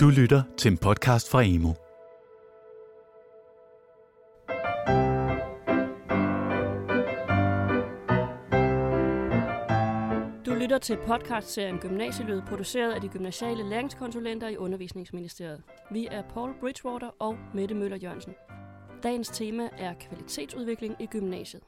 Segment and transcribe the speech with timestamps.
[0.00, 1.68] Du lytter til en podcast fra Emo.
[10.46, 15.62] Du lytter til podcastserien Gymnasielydet, produceret af de gymnasiale læringskonsulenter i Undervisningsministeriet.
[15.90, 18.34] Vi er Paul Bridgewater og Mette Møller Jørgensen.
[19.02, 21.62] Dagens tema er kvalitetsudvikling i gymnasiet.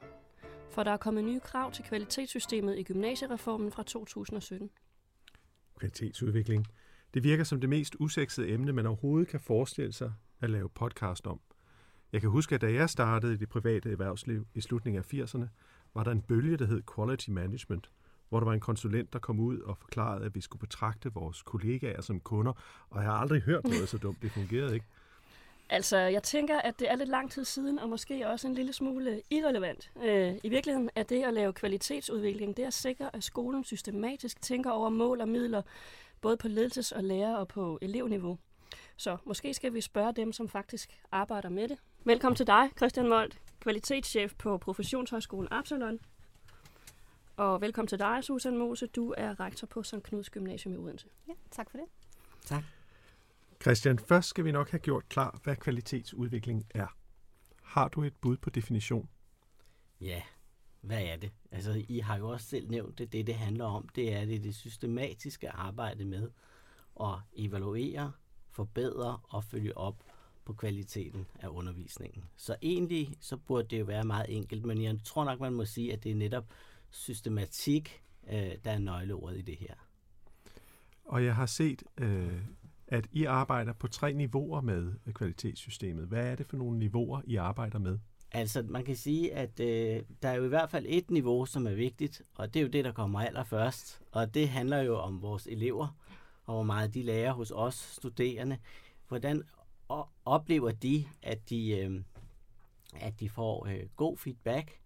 [0.71, 4.69] For der er kommet nye krav til kvalitetssystemet i gymnasiereformen fra 2017.
[5.77, 6.67] Kvalitetsudvikling.
[7.13, 11.27] Det virker som det mest usexede emne, man overhovedet kan forestille sig at lave podcast
[11.27, 11.39] om.
[12.13, 15.45] Jeg kan huske, at da jeg startede i det private erhvervsliv i slutningen af 80'erne,
[15.93, 17.89] var der en bølge, der hed Quality Management,
[18.29, 21.41] hvor der var en konsulent, der kom ud og forklarede, at vi skulle betragte vores
[21.41, 22.53] kollegaer som kunder,
[22.89, 24.21] og jeg har aldrig hørt noget så dumt.
[24.21, 24.85] Det fungerede ikke.
[25.69, 28.73] Altså, jeg tænker, at det er lidt lang tid siden, og måske også en lille
[28.73, 29.91] smule irrelevant.
[30.03, 34.71] Øh, I virkeligheden er det at lave kvalitetsudvikling, det at sikre, at skolen systematisk tænker
[34.71, 35.61] over mål og midler,
[36.23, 38.39] både på ledelses- og lærer- og på elevniveau.
[38.97, 41.77] Så måske skal vi spørge dem, som faktisk arbejder med det.
[42.05, 45.99] Velkommen til dig, Christian Molt, kvalitetschef på Professionshøjskolen Absalon.
[47.37, 48.87] Og velkommen til dig, Susan Mose.
[48.87, 50.03] Du er rektor på St.
[50.03, 51.07] Knuds Gymnasium i Odense.
[51.27, 51.85] Ja, tak for det.
[52.45, 52.63] Tak.
[53.61, 56.87] Christian, først skal vi nok have gjort klar, hvad kvalitetsudvikling er.
[57.61, 59.09] Har du et bud på definition?
[60.01, 60.21] Ja,
[60.83, 61.31] hvad er det?
[61.51, 63.13] Altså, I har jo også selv nævnt det.
[63.13, 66.29] Det, det handler om, det er det, det systematiske arbejde med
[67.01, 68.11] at evaluere,
[68.51, 70.03] forbedre og følge op
[70.45, 72.23] på kvaliteten af undervisningen.
[72.37, 75.65] Så egentlig så burde det jo være meget enkelt, men jeg tror nok, man må
[75.65, 76.45] sige, at det er netop
[76.89, 79.73] systematik, øh, der er nøgleordet i det her.
[81.05, 82.41] Og jeg har set, øh,
[82.87, 86.07] at I arbejder på tre niveauer med kvalitetssystemet.
[86.07, 87.99] Hvad er det for nogle niveauer, I arbejder med?
[88.33, 91.67] Altså, man kan sige, at øh, der er jo i hvert fald et niveau, som
[91.67, 94.01] er vigtigt, og det er jo det, der kommer allerførst.
[94.11, 95.97] Og det handler jo om vores elever,
[96.45, 98.57] og hvor meget de lærer hos os studerende.
[99.07, 99.43] Hvordan
[100.25, 102.01] oplever de, at de, øh,
[102.95, 104.79] at de får øh, god feedback?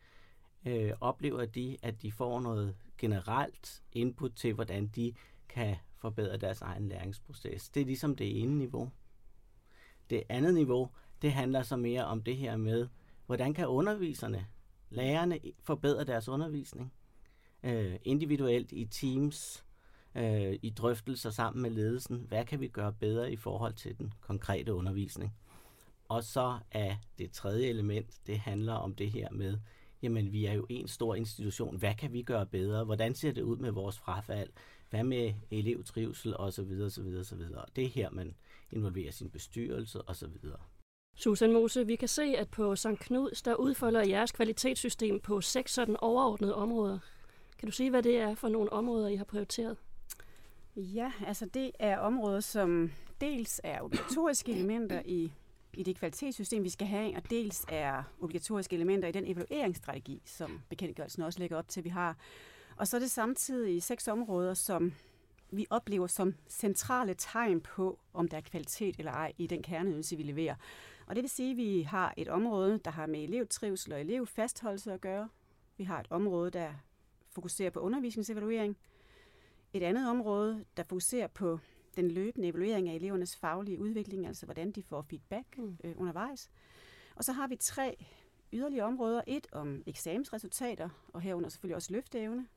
[0.65, 5.13] Øh, oplever de, at de får noget generelt input til, hvordan de
[5.49, 7.69] kan forbedre deres egen læringsproces?
[7.69, 8.89] Det er ligesom det ene niveau.
[10.09, 10.89] Det andet niveau,
[11.21, 12.87] det handler så mere om det her med,
[13.27, 14.47] hvordan kan underviserne,
[14.89, 16.93] lærerne, forbedre deres undervisning?
[17.63, 19.65] Øh, individuelt, i teams,
[20.15, 22.25] øh, i drøftelser sammen med ledelsen.
[22.27, 25.33] Hvad kan vi gøre bedre i forhold til den konkrete undervisning?
[26.09, 29.57] Og så er det tredje element, det handler om det her med,
[30.01, 32.83] jamen vi er jo en stor institution, hvad kan vi gøre bedre?
[32.83, 34.49] Hvordan ser det ud med vores frafald?
[34.89, 36.81] Hvad med elevtrivsel osv.
[36.85, 37.15] osv.
[37.19, 37.41] osv.
[37.75, 38.35] Det er her, man
[38.71, 40.33] involverer sin bestyrelse osv.
[41.19, 42.87] Susan Mose, vi kan se, at på St.
[42.99, 46.99] Knuds, der udfolder jeres kvalitetssystem på seks sådan overordnede områder.
[47.59, 49.77] Kan du sige, hvad det er for nogle områder, I har prioriteret?
[50.75, 52.91] Ja, altså det er områder, som
[53.21, 55.31] dels er obligatoriske elementer i,
[55.73, 60.61] i det kvalitetssystem, vi skal have, og dels er obligatoriske elementer i den evalueringsstrategi, som
[60.69, 62.17] bekendtgørelsen også lægger op til, vi har.
[62.75, 64.93] Og så er det samtidig seks områder, som
[65.51, 70.15] vi oplever som centrale tegn på, om der er kvalitet eller ej i den kerneydelse,
[70.17, 70.55] vi leverer.
[71.07, 74.93] Og det vil sige, at vi har et område, der har med elevtrivsel og elevfastholdelse
[74.93, 75.29] at gøre.
[75.77, 76.73] Vi har et område, der
[77.29, 78.77] fokuserer på undervisningsevaluering.
[79.73, 81.59] Et andet område, der fokuserer på
[81.95, 85.77] den løbende evaluering af elevernes faglige udvikling, altså hvordan de får feedback mm.
[85.83, 86.49] øh, undervejs.
[87.15, 88.05] Og så har vi tre
[88.53, 89.21] yderligere områder.
[89.27, 92.47] Et om eksamensresultater, og herunder selvfølgelig også løfteevne.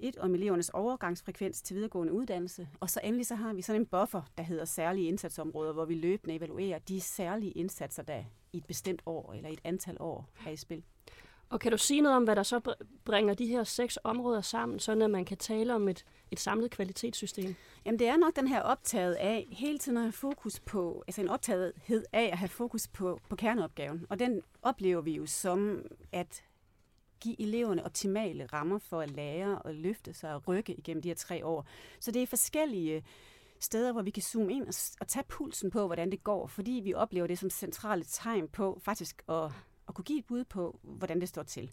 [0.00, 2.68] Et om elevernes overgangsfrekvens til videregående uddannelse.
[2.80, 5.94] Og så endelig så har vi sådan en buffer, der hedder særlige indsatsområder, hvor vi
[5.94, 10.50] løbende evaluerer de særlige indsatser, der i et bestemt år eller et antal år er
[10.50, 10.82] i spil.
[11.50, 14.78] Og kan du sige noget om, hvad der så bringer de her seks områder sammen,
[14.78, 17.54] så at man kan tale om et, et samlet kvalitetssystem?
[17.84, 21.20] Jamen det er nok den her optaget af hele tiden at have fokus på, altså
[21.20, 24.06] en optagethed af at have fokus på, på kerneopgaven.
[24.08, 25.82] Og den oplever vi jo som
[26.12, 26.42] at
[27.20, 31.14] give eleverne optimale rammer for at lære og løfte sig og rykke igennem de her
[31.14, 31.66] tre år.
[32.00, 33.04] Så det er forskellige
[33.60, 36.80] steder, hvor vi kan zoome ind og, og tage pulsen på, hvordan det går, fordi
[36.84, 39.44] vi oplever det som centrale tegn på faktisk at,
[39.88, 41.70] at kunne give et bud på, hvordan det står til.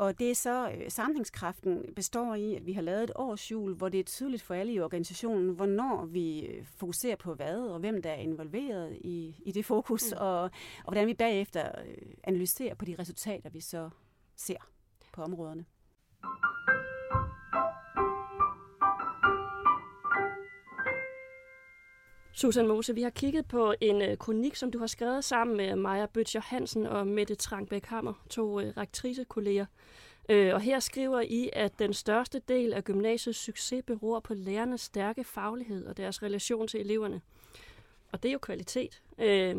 [0.00, 3.88] Og det er så, øh, samlingskraften består i, at vi har lavet et årsjul, hvor
[3.88, 8.02] det er tydeligt for alle i organisationen, hvornår vi øh, fokuserer på hvad, og hvem
[8.02, 10.18] der er involveret i, i det fokus, mm.
[10.20, 10.50] og, og
[10.84, 13.90] hvordan vi bagefter øh, analyserer på de resultater, vi så
[14.40, 14.70] ser
[15.12, 15.64] på områderne.
[22.32, 25.76] Susan Mose, vi har kigget på en øh, kronik, som du har skrevet sammen med
[25.76, 29.66] Maja Bøtcher Hansen og Mette Trangbæk Hammer, to øh, rektrisekolleger.
[30.28, 34.80] Øh, og her skriver I, at den største del af gymnasiets succes beror på lærernes
[34.80, 37.20] stærke faglighed og deres relation til eleverne.
[38.12, 39.02] og det er jo kvalitet.
[39.18, 39.56] Øh,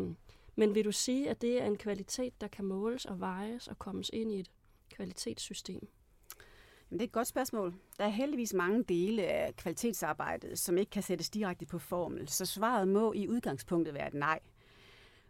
[0.56, 3.78] men vil du sige, at det er en kvalitet, der kan måles og vejes og
[3.78, 4.50] kommes ind i et
[4.92, 5.88] kvalitetssystem?
[6.90, 7.74] Jamen, det er et godt spørgsmål.
[7.98, 12.46] Der er heldigvis mange dele af kvalitetsarbejdet, som ikke kan sættes direkte på formel, så
[12.46, 14.40] svaret må i udgangspunktet være et nej.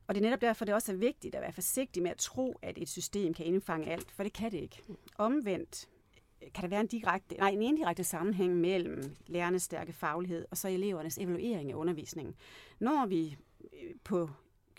[0.07, 2.59] Og det er netop derfor, det også er vigtigt at være forsigtig med at tro,
[2.63, 4.83] at et system kan indfange alt, for det kan det ikke.
[5.19, 5.89] Omvendt
[6.43, 10.57] øh, kan der være en, direkte, nej, en indirekte sammenhæng mellem lærernes stærke faglighed og
[10.57, 12.35] så elevernes evaluering af undervisningen.
[12.81, 14.31] Når vi øh, på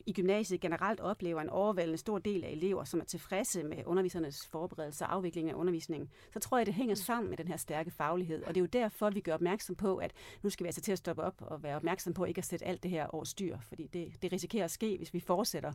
[0.05, 4.47] i gymnasiet generelt oplever en overvældende stor del af elever, som er tilfredse med undervisernes
[4.47, 7.91] forberedelse og afvikling af undervisningen, så tror jeg, det hænger sammen med den her stærke
[7.91, 8.44] faglighed.
[8.44, 10.11] Og det er jo derfor, vi gør opmærksom på, at
[10.41, 12.65] nu skal vi altså til at stoppe op og være opmærksom på ikke at sætte
[12.65, 15.73] alt det her over styr, fordi det, det risikerer at ske, hvis vi fortsætter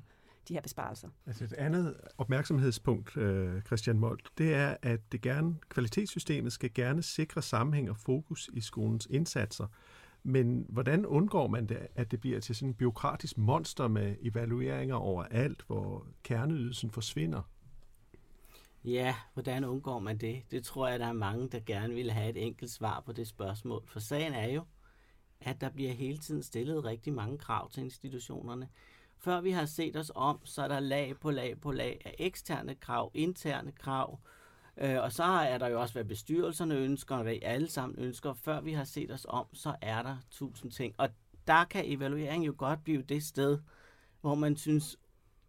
[0.49, 1.09] de her besparelser.
[1.27, 7.03] Altså et andet opmærksomhedspunkt, øh, Christian Molt, det er, at det gerne, kvalitetssystemet skal gerne
[7.03, 9.67] sikre sammenhæng og fokus i skolens indsatser.
[10.23, 14.95] Men hvordan undgår man det, at det bliver til sådan en byråkratisk monster med evalueringer
[14.95, 17.43] over alt, hvor kerneydelsen forsvinder?
[18.85, 20.43] Ja, hvordan undgår man det?
[20.51, 23.29] Det tror jeg, der er mange, der gerne vil have et enkelt svar på det
[23.29, 23.83] spørgsmål.
[23.87, 24.63] For sagen er jo,
[25.41, 28.69] at der bliver hele tiden stillet rigtig mange krav til institutionerne.
[29.19, 32.15] Før vi har set os om, så er der lag på lag på lag af
[32.19, 34.38] eksterne krav, interne krav, Øh,
[34.81, 37.99] Øh, og så er der jo også, hvad bestyrelserne ønsker, og hvad I alle sammen
[37.99, 38.35] ønsker.
[38.35, 40.95] Før vi har set os om, så er der tusind ting.
[40.99, 41.09] Og
[41.47, 43.59] der kan evaluering jo godt blive det sted,
[44.21, 44.99] hvor man synes,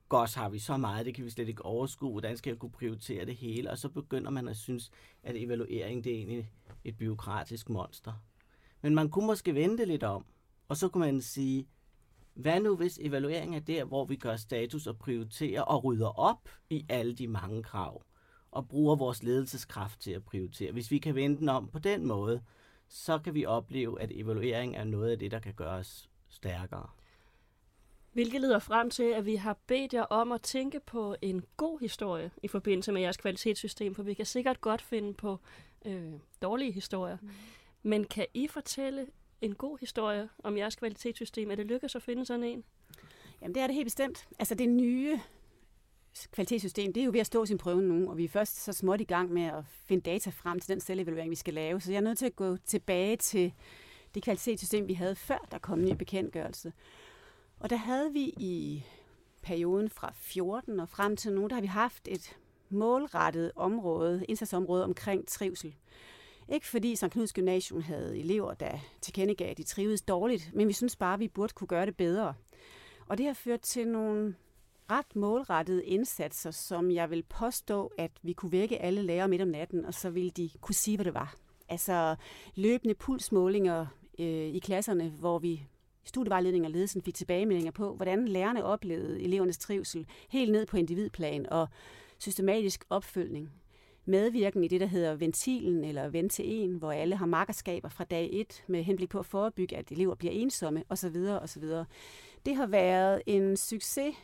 [0.09, 2.71] godt har vi så meget, det kan vi slet ikke overskue, hvordan skal jeg kunne
[2.71, 3.71] prioritere det hele?
[3.71, 4.91] Og så begynder man at synes,
[5.23, 6.51] at evaluering det er egentlig
[6.83, 8.13] et byråkratisk monster.
[8.81, 10.25] Men man kunne måske vente lidt om,
[10.67, 11.67] og så kunne man sige,
[12.33, 16.49] hvad nu hvis evaluering er der, hvor vi gør status og prioriterer og rydder op
[16.69, 18.03] i alle de mange krav?
[18.51, 20.71] Og bruger vores ledelseskraft til at prioritere.
[20.71, 22.41] Hvis vi kan vende den om på den måde,
[22.87, 26.89] så kan vi opleve, at evaluering er noget af det, der kan gøre os stærkere.
[28.13, 31.79] Hvilket leder frem til, at vi har bedt jer om at tænke på en god
[31.79, 35.39] historie i forbindelse med jeres kvalitetssystem, for vi kan sikkert godt finde på
[35.85, 37.17] øh, dårlige historier.
[37.21, 37.29] Mm.
[37.83, 39.07] Men kan I fortælle
[39.41, 41.51] en god historie om jeres kvalitetssystem?
[41.51, 42.63] Er det lykkedes at finde sådan en?
[43.41, 44.27] Jamen det er det helt bestemt.
[44.39, 45.19] Altså det nye
[46.31, 48.73] kvalitetssystem, det er jo ved at stå sin prøve nu, og vi er først så
[48.73, 51.81] småt i gang med at finde data frem til den selvevaluering, vi skal lave.
[51.81, 53.53] Så jeg er nødt til at gå tilbage til
[54.15, 56.73] det kvalitetssystem, vi havde før der kom en ny bekendtgørelse.
[57.59, 58.83] Og der havde vi i
[59.41, 62.37] perioden fra 14 og frem til nu, der har vi haft et
[62.69, 65.75] målrettet område, indsatsområde omkring trivsel.
[66.49, 67.09] Ikke fordi St.
[67.11, 71.19] Knuds Gymnasium havde elever, der tilkendegav, at de trivedes dårligt, men vi synes bare, at
[71.19, 72.33] vi burde kunne gøre det bedre.
[73.07, 74.35] Og det har ført til nogle
[74.91, 79.47] ret målrettede indsatser, som jeg vil påstå, at vi kunne vække alle lærere midt om
[79.47, 81.35] natten, og så ville de kunne sige, hvad det var.
[81.69, 82.15] Altså
[82.55, 83.85] løbende pulsmålinger
[84.19, 85.67] øh, i klasserne, hvor vi
[86.03, 91.49] studievejledning og ledelsen fik tilbagemeldinger på, hvordan lærerne oplevede elevernes trivsel helt ned på individplan
[91.49, 91.67] og
[92.17, 93.51] systematisk opfølgning.
[94.05, 98.03] Medvirken i det, der hedder ventilen eller vent til en, hvor alle har makkerskaber fra
[98.03, 101.15] dag 1 med henblik på at forebygge, at elever bliver ensomme osv.
[101.41, 101.63] osv.
[102.45, 104.15] Det har været en succes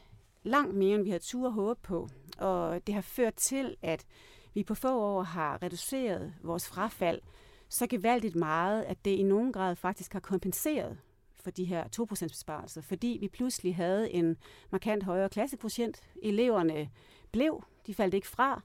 [0.45, 2.09] langt mere, end vi havde tur håbe på.
[2.38, 4.06] Og det har ført til, at
[4.53, 7.21] vi på få år har reduceret vores frafald
[7.69, 10.97] så gevaldigt meget, at det i nogen grad faktisk har kompenseret
[11.36, 14.38] for de her 2% besparelser, fordi vi pludselig havde en
[14.72, 16.03] markant højere klassekvotient.
[16.24, 16.89] Eleverne
[17.31, 18.62] blev, de faldt ikke fra.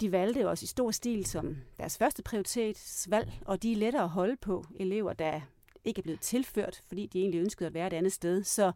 [0.00, 4.08] De valgte os i stor stil som deres første prioritetsvalg, og de er lettere at
[4.08, 5.40] holde på elever, der
[5.84, 8.44] ikke er blevet tilført, fordi de egentlig ønskede at være et andet sted.
[8.44, 8.72] Så,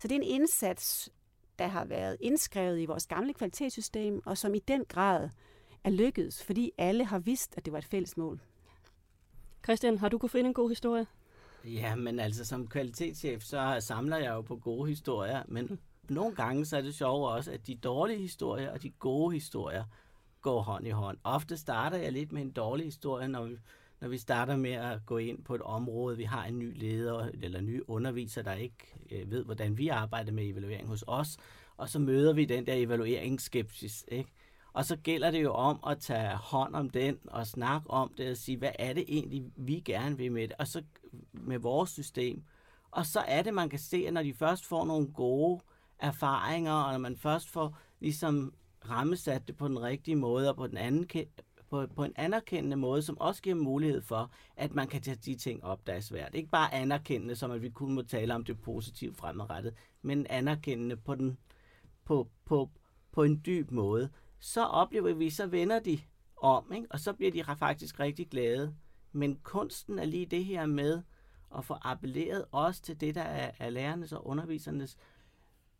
[0.00, 1.10] så det er en indsats,
[1.58, 5.28] der har været indskrevet i vores gamle kvalitetssystem, og som i den grad
[5.84, 8.40] er lykkedes, fordi alle har vidst, at det var et fælles mål.
[9.64, 11.06] Christian, har du kunne finde en god historie?
[11.64, 16.66] Ja, men altså som kvalitetschef, så samler jeg jo på gode historier, men nogle gange
[16.66, 19.84] så er det sjovt også, at de dårlige historier og de gode historier
[20.40, 21.18] går hånd i hånd.
[21.24, 23.56] Ofte starter jeg lidt med en dårlig historie, når vi,
[24.04, 27.28] når vi starter med at gå ind på et område, vi har en ny leder
[27.42, 31.36] eller en ny underviser, der ikke øh, ved, hvordan vi arbejder med evaluering hos os,
[31.76, 34.30] og så møder vi den der evalueringsskepsis, ikke?
[34.72, 38.30] Og så gælder det jo om at tage hånd om den og snakke om det
[38.30, 40.82] og sige, hvad er det egentlig, vi gerne vil med det, og så
[41.32, 42.42] med vores system.
[42.90, 45.60] Og så er det, man kan se, at når de først får nogle gode
[45.98, 48.54] erfaringer, og når man først får ligesom
[48.90, 51.06] rammesat det på den rigtige måde og på den anden
[51.74, 55.34] på, på en anerkendende måde, som også giver mulighed for, at man kan tage de
[55.34, 56.34] ting op, der er svært.
[56.34, 60.96] Ikke bare anerkendende, som at vi kun må tale om det positivt fremadrettet, men anerkendende
[60.96, 61.38] på, den,
[62.04, 62.70] på, på,
[63.12, 64.10] på en dyb måde.
[64.38, 66.00] Så oplever vi, så vender de
[66.36, 66.86] om, ikke?
[66.90, 68.74] og så bliver de faktisk rigtig glade.
[69.12, 71.02] Men kunsten er lige det her med
[71.56, 74.96] at få appelleret også til det, der er, er lærernes og undervisernes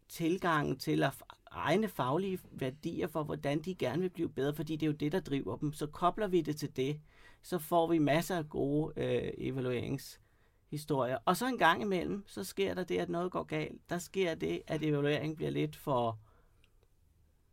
[0.09, 1.23] tilgang til at
[1.55, 5.13] egne faglige værdier for, hvordan de gerne vil blive bedre, fordi det er jo det,
[5.13, 5.73] der driver dem.
[5.73, 7.01] Så kobler vi det til det,
[7.43, 11.19] så får vi masser af gode øh, evalueringshistorier.
[11.25, 13.91] Og så en gang imellem, så sker der det, at noget går galt.
[13.91, 16.19] Der sker det, at evalueringen bliver lidt for...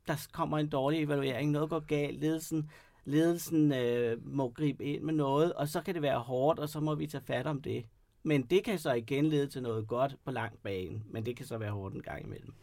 [0.08, 2.70] Der kommer en dårlig evaluering, noget går galt, ledelsen,
[3.06, 6.80] ledelsen øh, må gribe ind med noget, og så kan det være hårdt, og så
[6.80, 7.86] må vi tage fat om det.
[8.24, 11.46] Men det kan så igen lede til noget godt på lang bane, men det kan
[11.46, 12.54] så være hårdt en gang imellem.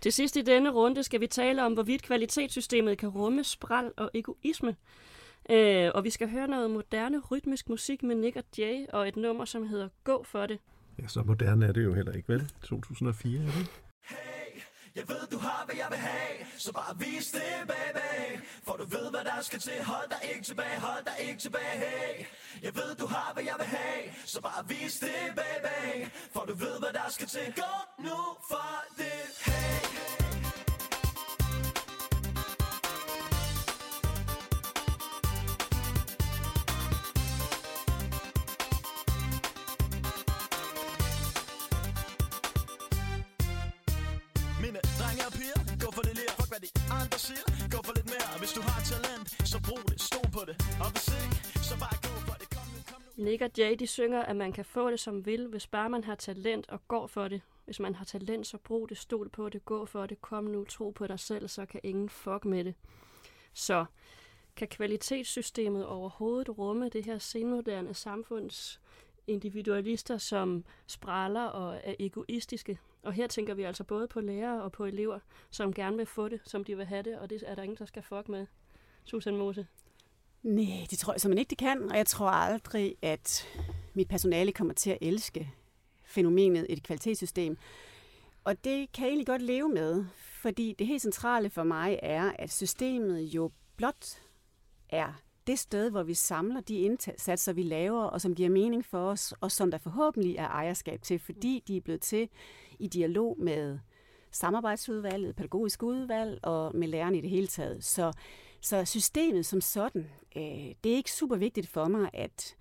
[0.00, 4.10] Til sidst i denne runde skal vi tale om, hvorvidt kvalitetssystemet kan rumme spral og
[4.14, 4.76] egoisme.
[5.50, 9.16] Øh, og vi skal høre noget moderne rytmisk musik med Nick og Jay, og et
[9.16, 10.58] nummer, som hedder Gå for det.
[10.98, 12.52] Ja, så moderne er det jo heller ikke, vel?
[12.62, 13.70] 2004, er det ikke?
[14.96, 18.40] Jeg ved, du har, hvad jeg vil have, så bare vis det, baby.
[18.64, 19.84] For du ved, hvad der skal til.
[19.84, 22.26] Hold dig ikke tilbage, hold dig ikke tilbage, hey.
[22.62, 26.08] Jeg ved, du har, hvad jeg vil have, så bare vis det, baby.
[26.32, 27.54] For du ved, hvad der skal til.
[27.56, 29.95] Gå nu for det, hey.
[44.66, 46.70] Mine drenge og piger, gå for det lige, fuck hvad de
[47.00, 47.44] andre siger
[47.74, 50.88] Gå for lidt mere, hvis du har talent, så brug det, stol på det Og
[50.94, 51.36] hvis ikke,
[51.68, 54.36] så bare gå for det, kom nu, kom nu Nick og Jay, de synger, at
[54.36, 57.40] man kan få det som vil, hvis bare man har talent og går for det.
[57.64, 60.64] Hvis man har talent, så brug det, stol på det, gå for det, kom nu,
[60.64, 62.74] tro på dig selv, så kan ingen fuck med det.
[63.52, 63.84] Så
[64.56, 68.80] kan kvalitetssystemet overhovedet rumme det her senmoderne samfunds
[69.26, 72.78] individualister, som spraller og er egoistiske.
[73.06, 75.18] Og her tænker vi altså både på lærere og på elever,
[75.50, 77.78] som gerne vil få det, som de vil have det, og det er der ingen,
[77.78, 78.46] der skal fuck med.
[79.04, 79.66] Susan Mose.
[80.42, 81.90] Nej, det tror jeg simpelthen ikke, det kan.
[81.90, 83.48] Og jeg tror aldrig, at
[83.94, 85.50] mit personale kommer til at elske
[86.04, 87.58] fænomenet et kvalitetssystem.
[88.44, 92.32] Og det kan jeg egentlig godt leve med, fordi det helt centrale for mig er,
[92.38, 94.22] at systemet jo blot
[94.88, 95.12] er
[95.46, 99.34] det sted, hvor vi samler de indsatser, vi laver, og som giver mening for os,
[99.40, 102.28] og som der forhåbentlig er ejerskab til, fordi de er blevet til
[102.78, 103.78] i dialog med
[104.30, 107.84] samarbejdsudvalget, pædagogisk udvalg og med lærerne i det hele taget.
[107.84, 108.12] Så,
[108.60, 110.06] så systemet som sådan,
[110.36, 112.56] øh, det er ikke super vigtigt for mig, at,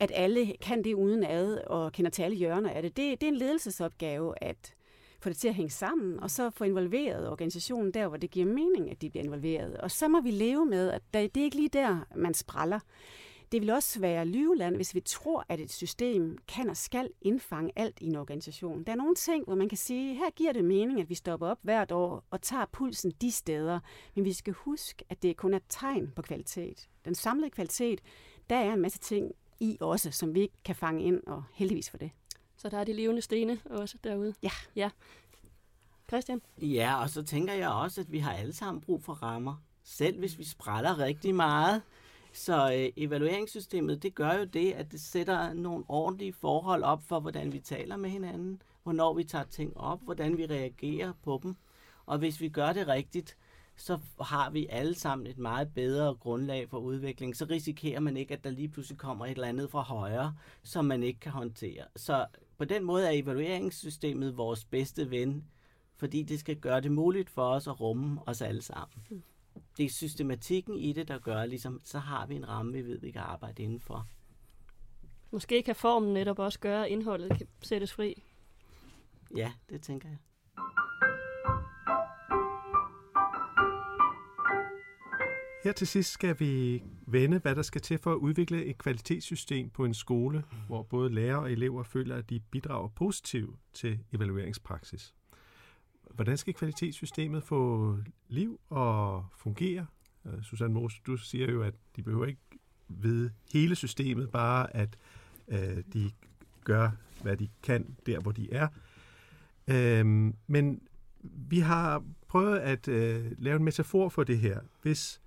[0.00, 2.96] at alle kan det uden ad og kender til alle hjørner af det.
[2.96, 3.20] det.
[3.20, 4.74] Det er en ledelsesopgave at
[5.20, 8.46] få det til at hænge sammen, og så få involveret organisationen der, hvor det giver
[8.46, 9.76] mening, at de bliver involveret.
[9.76, 12.80] Og så må vi leve med, at det er ikke lige der, man spræller.
[13.52, 17.72] Det vil også være lyveland, hvis vi tror, at et system kan og skal indfange
[17.76, 18.84] alt i en organisation.
[18.84, 21.46] Der er nogle ting, hvor man kan sige, her giver det mening, at vi stopper
[21.48, 23.80] op hvert år og tager pulsen de steder.
[24.14, 26.88] Men vi skal huske, at det kun er et tegn på kvalitet.
[27.04, 28.00] Den samlede kvalitet,
[28.50, 31.90] der er en masse ting i også, som vi ikke kan fange ind, og heldigvis
[31.90, 32.10] for det.
[32.56, 34.34] Så der er de levende stene også derude.
[34.42, 34.50] Ja.
[34.76, 34.90] ja.
[36.08, 36.40] Christian?
[36.58, 39.62] Ja, og så tænker jeg også, at vi har alle sammen brug for rammer.
[39.84, 41.82] Selv hvis vi spræller rigtig meget.
[42.36, 47.20] Så øh, evalueringssystemet, det gør jo det, at det sætter nogle ordentlige forhold op for,
[47.20, 51.56] hvordan vi taler med hinanden, hvornår vi tager ting op, hvordan vi reagerer på dem.
[52.06, 53.36] Og hvis vi gør det rigtigt,
[53.76, 57.36] så har vi alle sammen et meget bedre grundlag for udvikling.
[57.36, 60.84] Så risikerer man ikke, at der lige pludselig kommer et eller andet fra højre, som
[60.84, 61.84] man ikke kan håndtere.
[61.96, 62.26] Så
[62.58, 65.44] på den måde er evalueringssystemet vores bedste ven,
[65.96, 69.04] fordi det skal gøre det muligt for os at rumme os alle sammen.
[69.10, 69.22] Mm.
[69.76, 72.98] Det er systematikken i det, der gør, ligesom, så har vi en ramme, vi ved,
[73.00, 74.06] vi kan arbejde indenfor.
[75.30, 78.22] Måske kan formen netop også gøre, at indholdet kan sættes fri.
[79.36, 80.18] Ja, det tænker jeg.
[85.64, 89.70] Her til sidst skal vi vende, hvad der skal til for at udvikle et kvalitetssystem
[89.70, 95.15] på en skole, hvor både lærere og elever føler, at de bidrager positivt til evalueringspraksis.
[96.16, 97.96] Hvordan skal kvalitetssystemet få
[98.28, 99.86] liv og fungere?
[100.26, 102.40] Øh, Susanne Mos, du siger jo, at de behøver ikke
[102.88, 104.98] vide hele systemet, bare at
[105.48, 106.10] øh, de
[106.64, 106.90] gør,
[107.22, 108.68] hvad de kan der, hvor de er.
[109.68, 110.82] Øhm, men
[111.22, 114.60] vi har prøvet at øh, lave en metafor for det her.
[114.82, 115.20] Hvis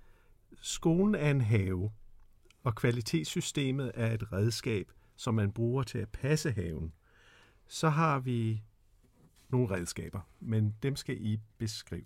[0.60, 1.90] skolen er en have,
[2.64, 6.92] og kvalitetssystemet er et redskab, som man bruger til at passe haven,
[7.68, 8.62] så har vi
[9.52, 12.04] nogle redskaber, men dem skal I beskrive.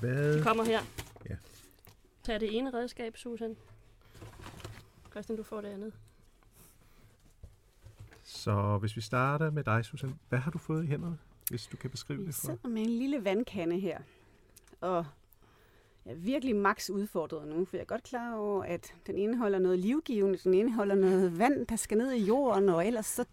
[0.00, 0.34] Hvad?
[0.36, 0.80] Det kommer her.
[1.30, 1.36] Ja.
[2.22, 3.56] Tag det ene redskab, Susan.
[5.10, 5.92] Christian, du får det andet.
[8.22, 11.18] Så hvis vi starter med dig, Susan, hvad har du fået i hænderne,
[11.50, 12.40] hvis du kan beskrive Vi det for?
[12.40, 13.98] sidder med en lille vandkande her,
[14.80, 15.06] og
[16.06, 19.58] jeg er virkelig max udfordret nu, for jeg er godt klar over, at den indeholder
[19.58, 23.24] noget livgivende, den indeholder noget vand, der skal ned i jorden, og ellers så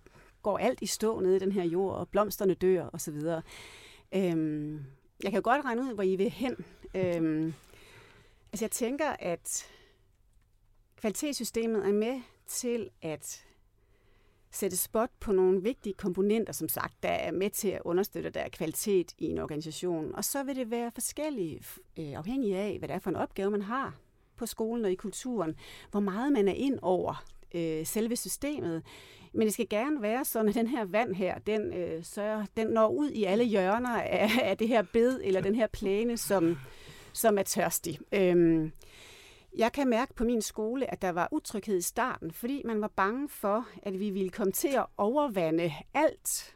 [0.42, 3.22] går alt i stå nede i den her jord, og blomsterne dør osv.
[4.16, 4.86] Øhm,
[5.24, 6.66] jeg kan jo godt regne ud, hvor I vil hen.
[6.96, 7.54] Øhm,
[8.52, 9.68] altså jeg tænker, at
[10.96, 13.46] kvalitetssystemet er med til at
[14.52, 18.40] sætte spot på nogle vigtige komponenter, som sagt, der er med til at understøtte, der
[18.40, 20.16] er kvalitet i en organisation.
[20.16, 21.62] Og så vil det være forskellige,
[22.00, 23.96] øh, afhængig af, hvad det er for en opgave, man har
[24.36, 25.56] på skolen og i kulturen,
[25.92, 27.24] hvor meget man er ind over
[27.56, 28.84] øh, selve systemet.
[29.34, 32.68] Men det skal gerne være sådan, at den her vand her, den, øh, sørger, den
[32.68, 36.58] når ud i alle hjørner af, af det her bed, eller den her plæne, som,
[37.14, 38.00] som er tørstig.
[38.12, 38.72] Øhm,
[39.58, 42.88] jeg kan mærke på min skole, at der var utryghed i starten, fordi man var
[42.88, 46.56] bange for, at vi ville komme til at overvande alt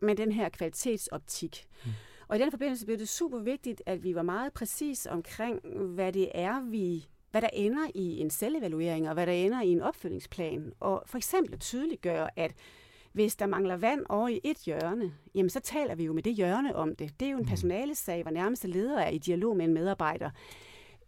[0.00, 1.66] med den her kvalitetsoptik.
[1.84, 1.90] Mm.
[2.28, 5.60] Og i den forbindelse blev det super vigtigt, at vi var meget præcis omkring,
[5.94, 9.68] hvad det er, vi hvad der ender i en selvevaluering, og hvad der ender i
[9.68, 10.72] en opfølgingsplan.
[10.80, 12.54] Og for eksempel tydeliggøre, at
[13.12, 16.34] hvis der mangler vand over i et hjørne, jamen så taler vi jo med det
[16.34, 17.20] hjørne om det.
[17.20, 17.48] Det er jo en mm.
[17.48, 20.30] personalesag, hvor nærmeste leder er i dialog med en medarbejder.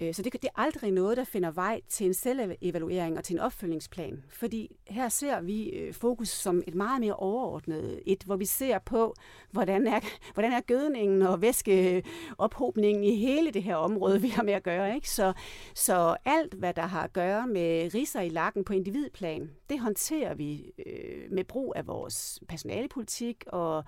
[0.00, 3.34] Øh, så det, det er aldrig noget, der finder vej til en selvevaluering og til
[3.34, 4.24] en opfølgningsplan.
[4.28, 8.78] Fordi her ser vi øh, fokus som et meget mere overordnet et, hvor vi ser
[8.78, 9.14] på,
[9.50, 10.00] hvordan er,
[10.34, 14.94] hvordan er gødningen og væskeophobningen i hele det her område, vi har med at gøre.
[14.94, 15.10] Ikke?
[15.10, 15.32] Så,
[15.74, 20.34] så alt, hvad der har at gøre med riser i lakken på individplan, det håndterer
[20.34, 23.84] vi øh, med brug af vores personalepolitik og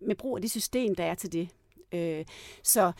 [0.00, 1.48] med brug af det system, der er til det.
[1.94, 2.24] Øh,
[2.62, 2.92] så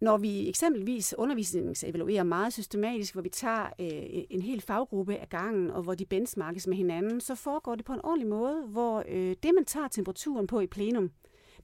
[0.00, 5.70] når vi eksempelvis undervisningsevaluerer meget systematisk, hvor vi tager øh, en hel faggruppe af gangen,
[5.70, 9.36] og hvor de benchmarkes med hinanden, så foregår det på en ordentlig måde, hvor øh,
[9.42, 11.10] det, man tager temperaturen på i plenum,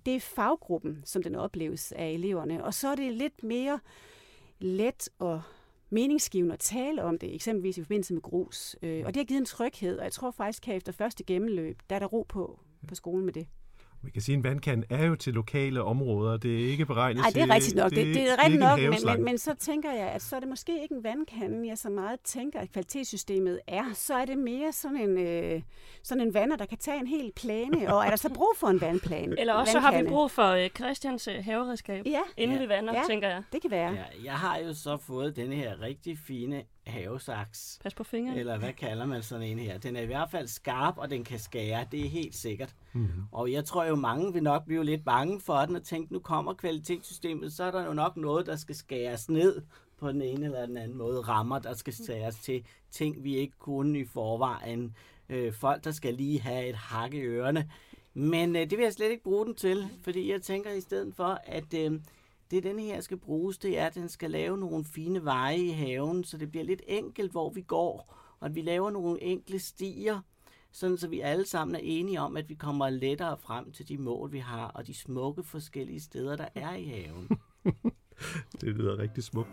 [0.06, 2.64] det er faggruppen, som den opleves af eleverne.
[2.64, 3.80] Og så er det lidt mere
[4.58, 5.42] let og
[5.90, 8.76] meningsgivende at tale om det, eksempelvis i forbindelse med grus.
[8.82, 11.80] Øh, og det har givet en tryghed, og jeg tror faktisk, at efter første gennemløb,
[11.90, 13.46] der er der ro på, på skolen med det.
[14.04, 16.36] Man kan sige, at en vandkande er jo til lokale områder.
[16.36, 17.90] Det er ikke beregnet Nej, det er rigtigt nok.
[17.90, 20.40] Det, det, det er rigtigt nok, men, men, men så tænker jeg, at så er
[20.40, 23.84] det måske ikke en vandkande, jeg så meget tænker, at kvalitetssystemet er.
[23.94, 25.62] Så er det mere sådan en, øh,
[26.02, 27.94] sådan en vander, der kan tage en hel plane.
[27.94, 29.34] Og er der så brug for en vandplan?
[29.38, 32.20] Eller også så har vi brug for øh, Christians øh, haveredskab, ja.
[32.36, 32.62] inden ja.
[32.62, 33.02] vi vander, ja.
[33.06, 33.42] tænker jeg.
[33.52, 33.92] det kan være.
[33.92, 37.78] Ja, jeg har jo så fået denne her rigtig fine havesaks.
[37.82, 38.40] Pas på fingrene.
[38.40, 39.78] Eller hvad kalder man sådan en her?
[39.78, 41.86] Den er i hvert fald skarp, og den kan skære.
[41.92, 42.74] Det er helt sikkert.
[42.92, 43.22] Mm-hmm.
[43.32, 46.18] Og jeg tror jo, mange vil nok blive lidt bange for den og tænke, nu
[46.18, 49.62] kommer kvalitetssystemet, så er der jo nok noget, der skal skæres ned
[49.98, 51.20] på den ene eller den anden måde.
[51.20, 54.96] Rammer, der skal skæres til ting, vi ikke kunne i forvejen.
[55.28, 57.70] Øh, folk, der skal lige have et hak i ørerne.
[58.14, 61.14] Men øh, det vil jeg slet ikke bruge den til, fordi jeg tænker i stedet
[61.14, 61.74] for, at...
[61.74, 62.00] Øh,
[62.50, 65.70] det den her skal bruges, det er, at den skal lave nogle fine veje i
[65.70, 69.58] haven, så det bliver lidt enkelt, hvor vi går, og at vi laver nogle enkle
[69.58, 70.20] stier,
[70.72, 73.98] sådan så vi alle sammen er enige om, at vi kommer lettere frem til de
[73.98, 77.28] mål, vi har, og de smukke forskellige steder, der er i haven.
[78.60, 79.50] det lyder rigtig smukt.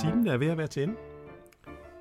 [0.00, 1.09] Timen er ved at være til ende.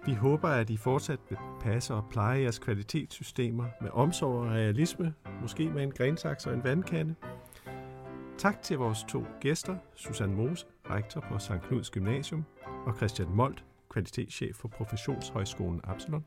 [0.06, 5.14] Vi håber, at I fortsat vil passe og pleje jeres kvalitetssystemer med omsorg og realisme,
[5.42, 7.16] måske med en grensaks og en vandkande.
[8.38, 11.52] Tak til vores to gæster, Susanne Mose, rektor på St.
[11.68, 12.46] Knuds Gymnasium,
[12.86, 16.26] og Christian Molt, kvalitetschef for Professionshøjskolen Absalon.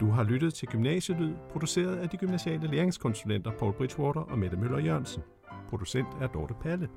[0.00, 4.78] Du har lyttet til Gymnasielyd, produceret af de gymnasiale læringskonsulenter Paul Bridgewater og Mette Møller
[4.78, 5.22] Jørgensen.
[5.68, 6.88] Producent er Dorte Palle.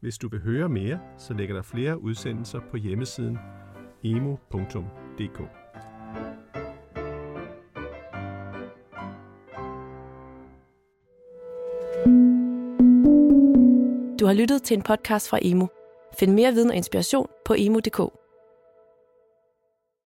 [0.00, 3.38] Hvis du vil høre mere, så ligger der flere udsendelser på hjemmesiden
[4.04, 5.38] emo.dk.
[14.20, 15.66] Du har lyttet til en podcast fra Emo.
[16.18, 18.21] Find mere viden og inspiration på emo.dk.